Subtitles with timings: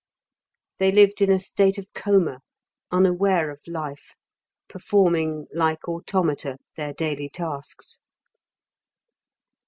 [0.79, 2.39] They lived in a state of coma,
[2.89, 4.15] unaware of life,
[4.67, 8.01] performing, like automata, their daily tasks.